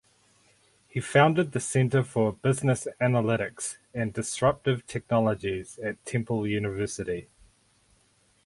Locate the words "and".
3.93-4.11